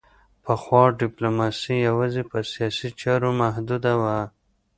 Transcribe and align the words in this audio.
پخوا 0.43 0.83
ډیپلوماسي 1.01 1.75
یوازې 1.87 2.21
په 2.31 2.37
سیاسي 2.51 2.89
چارو 3.01 3.29
محدوده 3.41 3.93
وه 4.01 4.17